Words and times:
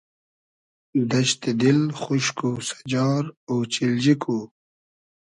دئشتی 1.09 1.51
دیل 1.59 1.81
خوشک 2.01 2.37
و 2.47 2.51
سئجار 2.67 3.23
اۉچیلجی 3.49 4.15
کو 4.21 4.37